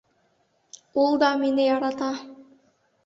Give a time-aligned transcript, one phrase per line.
[1.03, 2.11] Ул да мине ярата!